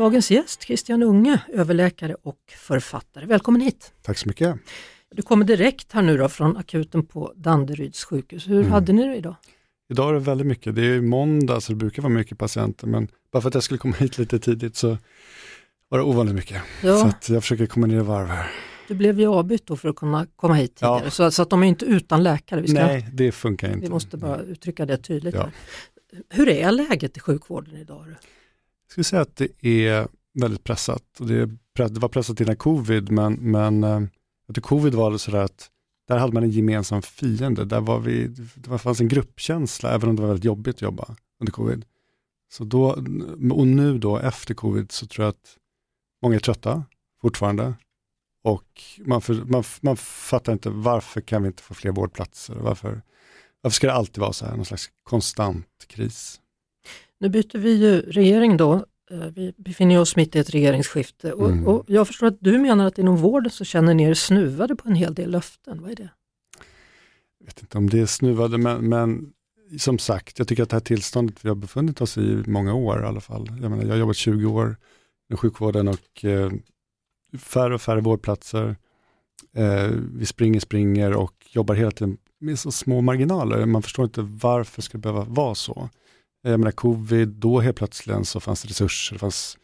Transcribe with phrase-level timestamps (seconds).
[0.00, 3.26] Dagens gäst, Christian Unge, överläkare och författare.
[3.26, 3.92] Välkommen hit!
[4.02, 4.56] Tack så mycket.
[5.14, 8.48] Du kommer direkt här nu då från akuten på Danderyds sjukhus.
[8.48, 8.72] Hur Mm.
[8.72, 9.34] hade ni det idag?
[9.90, 13.08] Idag är det väldigt mycket, det är måndag så det brukar vara mycket patienter men
[13.32, 14.98] bara för att jag skulle komma hit lite tidigt så
[15.88, 16.62] var det ovanligt mycket.
[16.80, 18.50] Så Ja, att jag försöker komma ner i varv här.
[18.88, 20.96] du blev ju avbytt då för att kunna komma hit Ja.
[20.98, 21.10] tidigare.
[21.10, 22.68] Så, så att de är inte utan läkare.
[22.68, 23.80] Ska, Nej, det funkar inte.
[23.80, 25.34] vi måste bara uttrycka det tydligt.
[25.34, 25.50] Ja.
[26.28, 28.06] Hur är läget i sjukvården idag?
[28.90, 31.02] Jag skulle säga att det är väldigt pressat.
[31.18, 31.48] Det, är,
[31.88, 34.02] det var pressat innan covid men, men eh,
[34.62, 35.70] covid var det sådär att
[36.08, 37.64] där hade man en gemensam fiende.
[37.64, 41.16] Där var vi, det fanns en gruppkänsla även om det var väldigt jobbigt att jobba
[41.40, 41.84] under covid.
[42.52, 42.90] Så då,
[43.52, 45.56] och nu då efter covid så tror jag att
[46.22, 46.84] många är trötta
[47.22, 47.74] fortfarande.
[48.44, 52.54] Och man, för, man, man fattar inte varför kan vi inte få fler vårdplatser?
[52.54, 53.02] Varför,
[53.60, 56.40] varför ska det alltid vara så här, någon slags konstant kris?
[57.20, 58.74] Nu byter vi ju regering då.
[59.10, 61.66] Eh, Vi befinner oss mitt i ett regeringsskifte och, Mm.
[61.66, 64.88] och jag förstår att du menar att inom vården så känner ni er snuvade på
[64.88, 65.82] en hel del löften.
[65.82, 66.10] Vad är det?
[67.38, 69.32] jag vet inte om det är snuvade, men, men
[69.78, 73.02] som sagt, jag tycker att det här tillståndet vi har befunnit oss i många år
[73.02, 73.46] i alla fall.
[73.62, 74.76] Jag, menar, jag har jobbat 20 år
[75.32, 76.50] i sjukvården och eh,
[77.38, 78.76] färre och färre vårdplatser.
[79.54, 83.66] Eh, vi springer, springer och jobbar hela tiden med så små marginaler.
[83.66, 85.88] Man förstår inte varför ska det behöva vara så.
[86.42, 89.58] Jag menar covid, då helt plötsligt så fanns det resurser, det fanns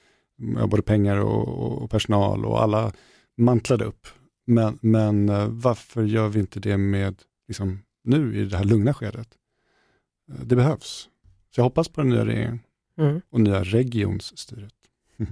[0.56, 2.92] ja, både pengar och, och, och personal och alla
[3.36, 4.06] mantlade upp.
[4.46, 8.94] Men, men eh, varför gör vi inte det med liksom, nu i det här lugna
[8.94, 9.28] skedet?
[10.32, 11.08] Eh, Det behövs.
[11.54, 12.60] Så jag hoppas på den nya regeringen
[12.98, 13.20] Mm.
[13.30, 14.74] och nya regionsstyret.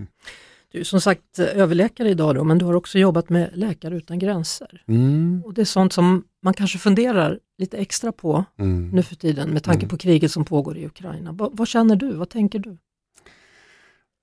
[0.75, 3.97] Du är som sagt eh, överläkare idag då, men du har också jobbat med Läkare
[3.97, 4.83] utan gränser.
[4.89, 5.43] Mm.
[5.45, 8.89] Och det är sånt som man kanske funderar lite extra på Mm.
[8.91, 9.89] nu för tiden med tanke Mm.
[9.89, 11.33] på kriget som pågår i Ukraina.
[11.33, 12.12] Va, vad känner du?
[12.12, 12.79] Vad tänker du?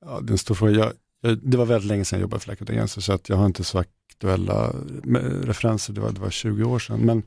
[0.06, 0.72] Ja, det är en stor fråga.
[0.72, 0.92] Jag,
[1.22, 3.36] jag, det var väldigt länge sedan jag jobbade för Läkare utan gränser så att jag
[3.38, 4.74] har inte så aktuella
[5.44, 7.00] referenser, det var, det var 20 år sedan.
[7.00, 7.24] Men,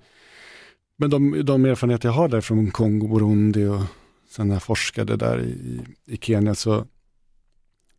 [0.98, 3.80] men de, de erfarenheter jag har där från Kongo, Burundi och
[4.30, 6.84] sen när jag forskade där i, i, i Kenya så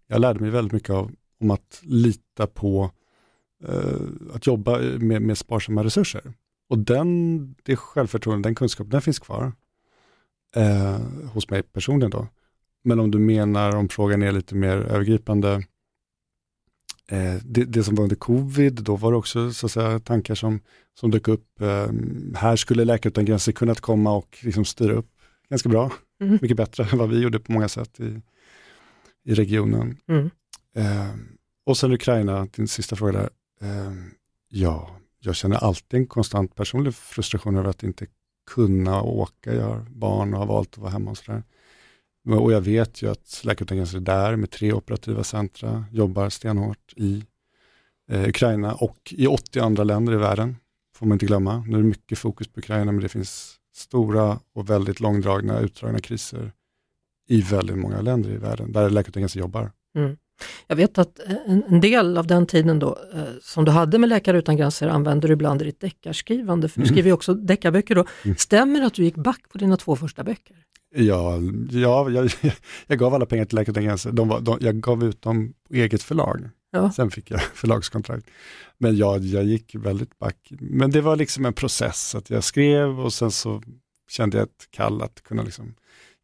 [0.07, 1.11] jag lärde mig väldigt mycket av,
[1.41, 2.91] om att lita på
[3.67, 4.01] eh,
[4.33, 6.33] att jobba med, med sparsamma resurser.
[6.69, 9.53] Och den, det självförtroendet, den kunskapen, den finns kvar
[10.55, 10.99] eh,
[11.33, 12.27] hos mig personligen då.
[12.83, 15.63] Men om du menar om frågan är lite mer övergripande,
[17.09, 20.35] eh, det, det som var under covid, då var det också så att säga, tankar
[20.35, 20.59] som,
[20.99, 21.61] som dök upp.
[21.61, 21.87] Eh,
[22.35, 25.11] här skulle Läkare utan gränser kunnat komma och liksom styra upp
[25.49, 26.37] ganska bra, Mm.
[26.41, 28.21] mycket bättre än vad vi gjorde på många sätt i,
[29.25, 29.97] i regionen.
[30.07, 30.29] Mm.
[30.75, 31.15] Eh,
[31.65, 33.29] och sen Ukraina, din sista fråga där.
[33.61, 33.93] Eh,
[34.49, 38.05] ja, jag känner alltid en konstant personlig frustration över att inte
[38.51, 39.53] kunna åka.
[39.53, 41.43] Jag har barn och har valt att vara hemma och sådär.
[42.29, 46.29] Och jag vet ju att Läkare utan gränser är där med tre operativa centra, jobbar
[46.29, 47.23] stenhårt i
[48.11, 50.55] eh, Ukraina och i 80 andra länder i världen.
[50.95, 51.63] Får man inte glömma.
[51.67, 55.99] Nu är det mycket fokus på Ukraina men det finns stora och väldigt långdragna, utdragna
[55.99, 56.51] kriser
[57.27, 59.71] i väldigt många länder i världen där gränser jobbar.
[60.67, 64.09] Jag vet att en, en del av den tiden då, eh, som du hade med
[64.09, 66.93] Läkare utan gränser använder du ibland i ditt deckarskrivande, för du Mm.
[66.93, 68.05] skriver ju också deckarböcker då.
[68.25, 68.37] Mm.
[68.37, 70.55] Stämmer det att du gick back på dina två första böcker?
[70.95, 71.39] Ja,
[71.71, 72.31] ja jag,
[72.87, 74.11] jag gav alla pengar till Läkare utan gränser.
[74.11, 76.49] De var, de, jag gav ut dem på eget förlag.
[76.71, 76.91] Ja.
[76.91, 78.27] Sen fick jag förlagskontrakt.
[78.77, 80.37] Men ja, jag gick väldigt back.
[80.49, 82.15] Men det var liksom en process.
[82.15, 83.61] att Jag skrev och sen så
[84.09, 85.75] kände jag ett kall att kunna liksom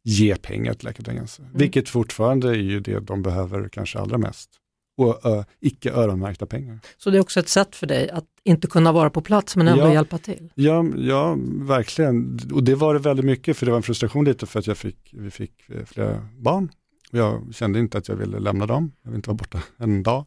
[0.04, 1.50] ge pengar till utan gränser.
[1.54, 4.50] Vilket fortfarande är ju det de behöver kanske allra mest.
[4.96, 6.78] Och ö, icke öronmärkta pengar.
[6.98, 9.68] Så det är också ett sätt för dig att inte kunna vara på plats men
[9.68, 9.92] ändå Ja.
[9.92, 10.52] hjälpa till?
[10.54, 12.38] Ja, ja, verkligen.
[12.52, 14.76] Och det var det väldigt mycket, för det var en frustration lite för att jag
[14.76, 16.70] fick, vi fick eh, flera barn.
[17.12, 20.02] Och jag kände inte att jag ville lämna dem, jag ville inte vara borta en
[20.02, 20.26] dag.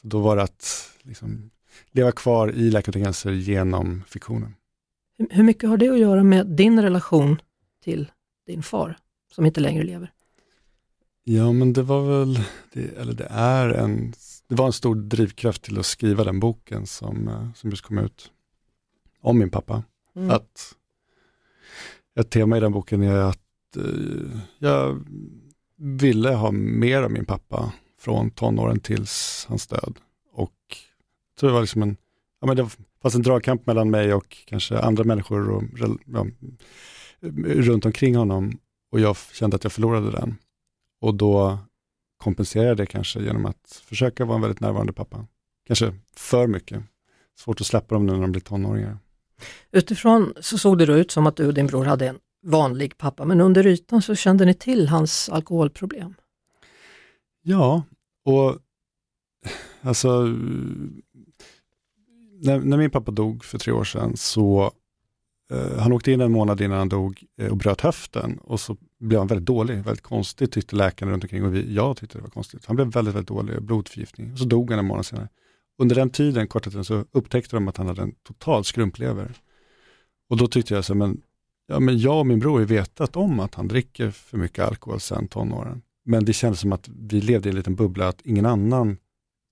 [0.00, 1.50] Så då var det att liksom,
[1.92, 4.54] leva kvar i Läkare gränser genom fiktionen.
[5.30, 7.40] Hur mycket har det att göra med din relation
[7.84, 8.10] till
[8.46, 8.98] din far
[9.34, 10.12] som inte längre lever?
[11.24, 12.38] Ja, men det var väl,
[12.72, 14.12] det, eller det är en,
[14.48, 17.98] det var en stor drivkraft till att skriva den boken som, eh, som just kom
[17.98, 18.30] ut
[19.20, 19.82] om min pappa.
[20.16, 20.30] Mm.
[20.30, 20.74] Att
[22.18, 25.04] ett tema i den boken är att eh, jag
[25.76, 29.98] ville ha mer av min pappa från tonåren tills hans död.
[30.32, 30.52] Och
[31.40, 31.96] tror det var liksom en,
[32.40, 32.68] ja, men det
[33.02, 35.62] fanns en dragkamp mellan mig och kanske andra människor och,
[36.06, 36.26] ja,
[37.44, 38.58] runt omkring honom
[38.92, 40.36] och jag kände att jag förlorade den.
[41.00, 41.58] Och då
[42.16, 45.26] kompenserade jag det kanske genom att försöka vara en väldigt närvarande pappa.
[45.66, 46.82] Kanske för mycket.
[47.38, 48.98] Svårt att släppa dem nu när de blir tonåringar.
[49.70, 52.98] Utifrån så såg det då ut som att du och din bror hade en vanlig
[52.98, 56.14] pappa, men under ytan så kände ni till hans alkoholproblem?
[57.42, 57.82] Ja,
[58.24, 58.58] och
[59.80, 60.22] alltså
[62.42, 64.72] när, när, min pappa dog för tre år sedan så
[65.52, 68.76] Eh, han åkte in en månad innan han dog eh, och bröt höften och så
[69.00, 72.22] blev han väldigt dålig, väldigt konstigt tyckte läkarna runt omkring och vi, jag tyckte det
[72.22, 72.66] var konstigt.
[72.66, 75.28] Han blev väldigt, väldigt dålig, blodförgiftning och så dog han en månad senare.
[75.78, 79.34] Under den tiden, korta tiden, så upptäckte de att han hade en total skrumplever.
[80.30, 81.22] Och då tyckte jag så men,
[81.66, 85.00] ja, men jag och min bror har vetat om att han dricker för mycket alkohol
[85.00, 85.82] sedan tonåren.
[86.04, 88.96] Men det kändes som att vi levde i en liten bubbla, att ingen annan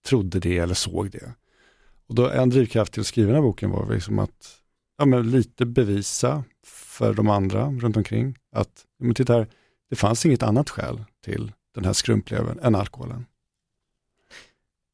[0.06, 1.32] trodde det eller såg det.
[2.08, 4.63] Och då en drivkraft till att skriva den här boken var liksom att
[4.98, 9.48] ja, men lite bevisa för de andra runt omkring att men titta här,
[9.90, 13.26] det fanns inget annat skäl till den här skrumplevern än alkoholen.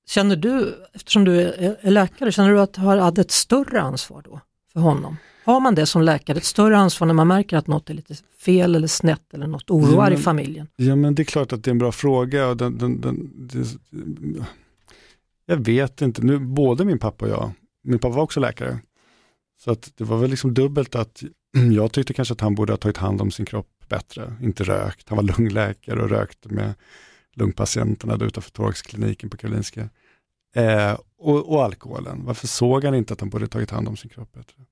[0.07, 4.41] Känner du, eftersom du är läkare, känner du att du har ett större ansvar då
[4.73, 5.17] för honom?
[5.45, 8.15] Har man det som läkare, ett större ansvar när man märker att något är lite
[8.39, 10.67] fel eller snett eller något oroar ja, men, i familjen?
[10.77, 12.49] Ja men det är klart att det är en bra fråga.
[12.49, 13.79] Och den, den, den, det,
[15.47, 17.51] jag vet inte, nu, både min pappa och jag,
[17.85, 18.79] min pappa var också läkare,
[19.65, 21.23] så att det var väl liksom dubbelt att
[21.73, 25.09] jag tyckte kanske att han borde ha tagit hand om sin kropp bättre, inte rökt.
[25.09, 26.75] Han var lungläkare och rökte med
[27.35, 29.89] lungpatienterna där utanför thoraxkliniken på Karolinska.
[30.55, 34.11] Eh, och, och, alkoholen, varför såg han inte att han borde tagit hand om sin
[34.11, 34.65] kropp bättre?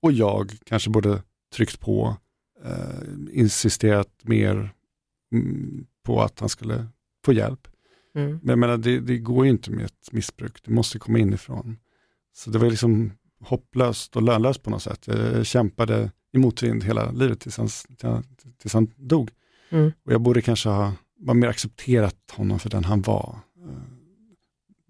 [0.00, 1.22] Och jag kanske borde
[1.54, 2.16] tryckt på,
[2.64, 4.74] eh, insisterat mer
[5.32, 6.86] mm, på att han skulle
[7.24, 7.68] få hjälp.
[8.14, 8.30] Mm.
[8.30, 11.76] Men jag menar, det, det, går ju inte med ett missbruk, det måste komma inifrån.
[12.32, 15.06] Så det var liksom hopplöst och lönlöst på något sätt.
[15.06, 17.68] Jag kämpade i motvind hela livet tills han,
[18.58, 19.30] tills han dog.
[19.70, 19.92] Mm.
[20.04, 23.38] Och jag borde kanske ha var mer accepterat honom för den han var.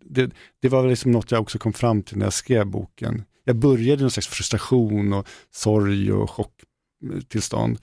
[0.05, 0.31] Det,
[0.61, 3.25] det var väl liksom något jag också kom fram till när jag skrev boken.
[3.45, 7.79] Jag började i någon slags frustration och sorg och chocktillstånd.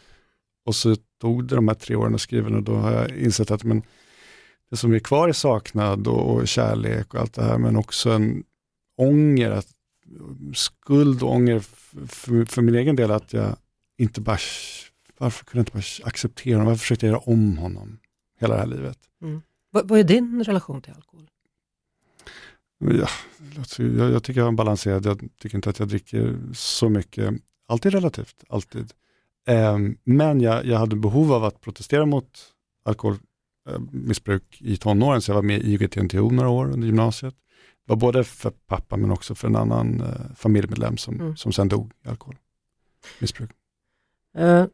[0.65, 3.51] Och så tog det de här tre åren att skriva och då har jag insett
[3.51, 3.81] att men,
[4.69, 8.11] det som är kvar är saknad och, och kärlek och allt det här, men också
[8.11, 8.43] en
[8.97, 9.67] ånger, att,
[10.53, 13.57] skuld och ånger för, för min egen del att jag
[13.97, 14.37] inte bara,
[15.17, 17.99] varför kunde jag inte bara acceptera honom, varför försökte jag göra om honom
[18.39, 18.99] hela det här livet.
[19.21, 19.41] Mm.
[19.71, 21.29] Vad, vad är din relation till alkohol?
[22.79, 23.07] Ja,
[23.77, 27.33] jag, jag, tycker jag är balanserad, jag tycker inte att jag dricker så mycket,
[27.67, 28.93] alltid relativt, alltid.
[29.49, 32.53] Um, men jag, jag hade behov av att protestera mot
[32.85, 37.35] alkoholmissbruk i tonåren, så jag var med i IOGT-NTO några år under gymnasiet.
[37.87, 41.37] Var både för pappa men också för en annan uh, familjemedlem som, mm.
[41.37, 43.51] som sen dog i alkoholmissbruk.
[44.39, 44.65] Uh,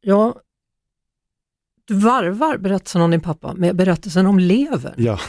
[0.00, 0.40] ja,
[1.84, 4.94] du varvar berättelsen om din pappa med berättelsen om levern.
[4.96, 5.20] Ja.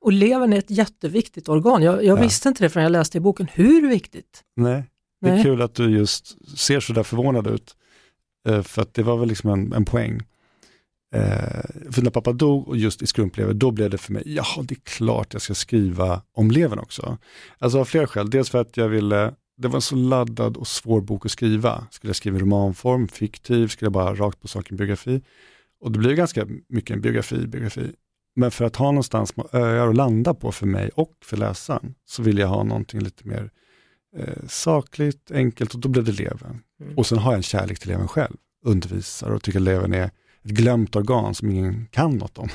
[0.00, 1.82] Och levern är ett jätteviktigt organ.
[1.82, 2.22] Jag, jag ja.
[2.22, 3.48] visste inte det förrän jag läste i boken.
[3.52, 4.42] Hur viktigt?
[4.56, 4.90] Nej,
[5.20, 5.42] det är Nej.
[5.42, 7.76] kul att du just ser så där förvånad ut.
[8.48, 10.22] Eh, för att det var väl liksom en, en poäng.
[11.14, 14.44] Eh, för när pappa dog och just i skrumplever, då blev det för mig, ja
[14.62, 17.18] det är klart jag ska skriva om levern också.
[17.58, 20.66] Alltså av flera skäl, dels för att jag ville, det var en så laddad och
[20.66, 21.86] svår bok att skriva.
[21.90, 25.22] Skulle jag skriva i romanform, fiktiv, skulle jag bara rakt på sak en biografi.
[25.80, 27.92] Och det blir ganska mycket en biografi, biografi.
[28.36, 32.22] Men för att ha någonstans öar att landa på för mig och för läsaren, så
[32.22, 33.50] vill jag ha någonting lite mer
[34.16, 36.62] eh, sakligt, enkelt och då blev det Leven.
[36.80, 36.98] Mm.
[36.98, 40.10] Och sen har jag en kärlek till Leven själv, undervisar och tycker Leven är
[40.44, 42.48] ett glömt organ som ingen kan något om.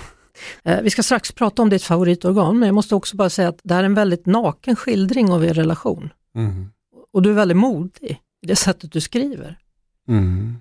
[0.64, 3.60] Eh, vi ska strax prata om ditt favoritorgan, men jag måste också bara säga att
[3.64, 6.10] det här är en väldigt naken skildring av er relation.
[6.36, 6.70] Mm.
[7.14, 9.60] Och du är väldigt modig i det sättet du skriver.
[10.08, 10.58] Mm.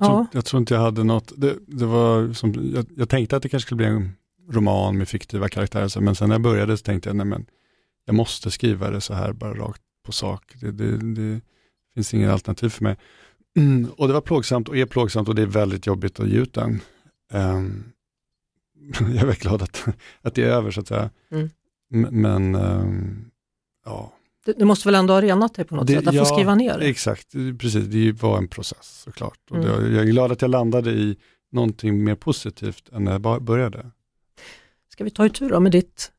[0.00, 3.36] Jag tror, jag tror inte jag hade något, det, det var som, jag, jag, tänkte
[3.36, 4.12] att det kanske skulle bli en
[4.50, 7.46] roman med fiktiva karaktärer, men sen när jag började så tänkte jag, nej men
[8.04, 10.54] jag måste skriva det så här bara rakt på sak.
[10.60, 11.40] Det, det, det
[11.94, 12.96] finns inget alternativ för mig.
[13.56, 16.38] Mm, och det var plågsamt och är plågsamt och det är väldigt jobbigt att ge
[16.38, 16.80] ut den.
[17.32, 17.92] Um,
[19.00, 19.84] jag är väldigt glad att,
[20.22, 21.10] att det är över så att säga.
[21.30, 21.50] Mm.
[22.10, 23.30] Men um,
[23.84, 24.12] ja,
[24.56, 26.54] du, måste väl ändå ha renat dig på något det, sätt, att ja, få skriva
[26.54, 26.78] ner?
[26.78, 27.84] Exakt, precis.
[27.84, 29.38] Det var en process såklart.
[29.50, 29.68] Och mm.
[29.68, 31.16] det, jag är glad att jag landade i
[31.52, 33.90] någonting mer positivt än när jag började.
[34.92, 36.12] Ska vi ta itu då med ditt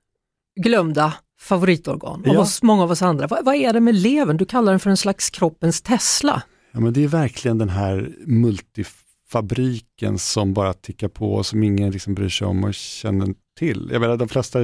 [0.55, 2.31] glömda favoritorgan ja.
[2.31, 3.27] av oss, många av oss andra.
[3.27, 4.37] Vad, vad, är det med levern?
[4.37, 6.43] Du kallar den för en slags kroppens Tesla.
[6.71, 11.91] Ja men det är verkligen den här multifabriken som bara tickar på, och som ingen
[11.91, 13.89] liksom bryr sig om och känner till.
[13.91, 14.59] Jag menar, de flesta,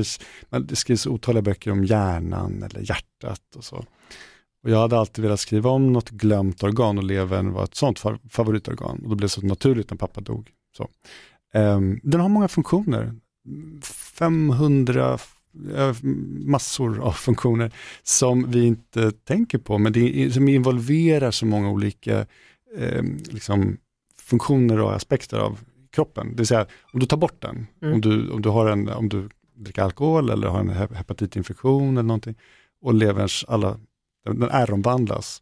[0.50, 3.86] det skrivs otaliga böcker om hjärnan eller hjärtat och så.
[4.64, 8.00] Och jag hade alltid velat skriva om något glömt organ och levern var ett sånt
[8.30, 8.98] favoritorgan.
[9.04, 10.50] Och då blev det så naturligt när pappa dog.
[10.78, 10.90] Så.
[11.54, 13.14] Um, den har många funktioner.
[13.84, 15.18] 500
[16.46, 17.72] massor av funktioner
[18.04, 22.26] som vi inte tänker på, men det, som involverar så många olika
[22.78, 23.78] eh, liksom,
[24.22, 25.60] funktioner och aspekter av
[25.92, 26.30] kroppen.
[26.30, 27.94] Det vill säga, om du tar bort den, mm.
[27.94, 32.08] om, du, om, du har en, om du dricker alkohol eller har en hepatitinfektion eller
[32.08, 32.36] någonting
[32.82, 33.80] och leverns alla,
[34.26, 35.42] den, äromvandlas,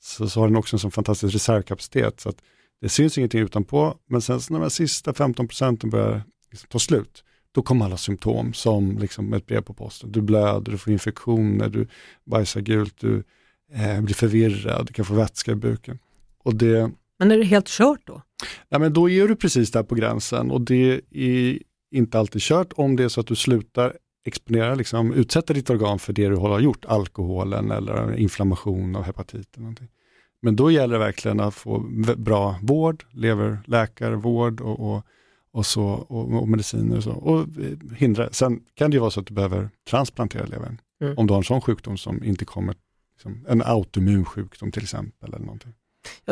[0.00, 2.20] så, så har den också en sån fantastisk reservkapacitet.
[2.20, 2.42] Så att
[2.80, 7.24] det syns ingenting utanpå, men sen när de sista 15 procenten börjar liksom ta slut,
[7.52, 10.12] då kommer alla symptom som liksom ett brev på posten.
[10.12, 11.86] Du blöder, du får infektioner, du
[12.24, 13.24] bajsar gult, du
[13.74, 15.98] eh, blir förvirrad, du kan få vätska i buken.
[16.38, 18.22] Och det, men är det helt kört då?
[18.68, 21.58] Ja, men då är du precis där på gränsen och det är
[21.90, 25.98] inte alltid kört om det är så att du slutar exponera, liksom, utsätta ditt organ
[25.98, 29.48] för det du har gjort, alkoholen eller inflammation av hepatit.
[29.54, 29.88] Eller någonting.
[30.42, 31.78] Men då gäller det verkligen att få
[32.16, 35.06] bra vård, leverläkarvård och, och,
[35.52, 37.12] och, så, och, och mediciner och så.
[37.12, 38.28] Och eh, hindra.
[38.32, 40.80] Sen kan det ju vara så att du behöver transplantera levern.
[41.02, 41.18] Mm.
[41.18, 42.74] Om du har en sån sjukdom som inte kommer,
[43.12, 45.34] liksom, en autoimmun sjukdom till exempel.
[45.34, 45.72] eller någonting.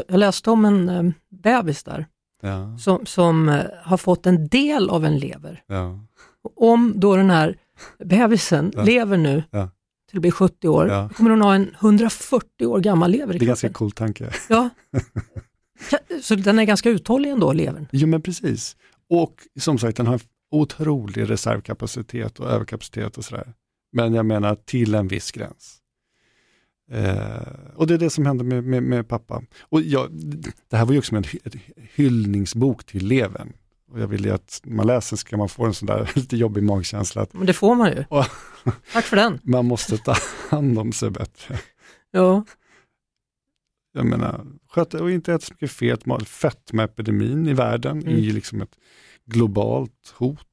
[0.09, 2.07] Jag läste om en eh, bebis där
[2.41, 2.79] ja.
[2.79, 5.63] som, som eh, har fått en del av en lever.
[5.67, 6.01] Ja.
[6.57, 7.57] Om då den här
[7.99, 8.83] bebisen ja.
[8.83, 9.43] lever nu
[10.09, 13.39] till att bli 70 år, då kommer hon ha en 140 år gammal lever i
[13.39, 14.31] Det är ganska cool tanke.
[14.49, 14.69] Ja.
[16.23, 17.87] Så den är ganska uthållig ändå, levern?
[17.93, 18.77] Jo men precis.
[19.11, 23.53] Och som sagt, den har otrolig reservkapacitet och överkapacitet och sådär.
[23.93, 25.77] Men jag menar till en viss gräns.
[26.91, 29.43] Eh, och det är det som hände med, med, med pappa.
[29.61, 30.11] Och jag,
[30.69, 31.25] det här var ju också en
[31.95, 33.53] hyllningsbok till levern.
[33.93, 36.63] Och jag vill ju att man läser ska man få en sån där lite jobbig
[36.63, 37.23] magkänsla.
[37.23, 38.05] Att, Men det får man ju.
[38.09, 38.25] Och,
[38.93, 39.39] Tack för den.
[39.45, 40.17] Man måste ta
[40.51, 41.59] hand om sig bättre.
[42.11, 42.45] Ja.
[43.93, 46.29] Jag menar, sköta och inte äta så mycket fet mat.
[46.29, 48.17] Fetmaepidemin i världen mm.
[48.17, 48.77] är liksom ett
[49.25, 50.47] globalt hot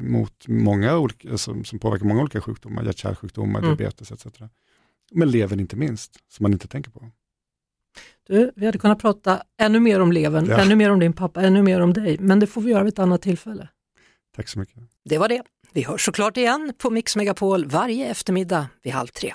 [0.00, 3.76] mot många olika, som, som påverkar många olika sjukdomar, hjärt-kärlsjukdomar, mm.
[3.76, 4.26] diabetes etc.
[5.12, 7.10] Men levern inte minst, som man inte tänker på.
[8.26, 10.58] Du, vi hade kunnat prata ännu mer om levern, ja.
[10.58, 12.92] ännu mer om din pappa, ännu mer om dig, men det får vi göra vid
[12.92, 13.68] ett annat tillfälle.
[14.36, 14.76] Tack så mycket.
[15.04, 15.42] Det var det.
[15.72, 19.34] Vi hörs såklart igen på Mix Megapol varje eftermiddag vid halv tre.